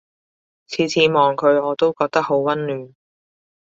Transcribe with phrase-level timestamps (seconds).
[0.65, 2.91] 次次望佢我都覺得好溫暖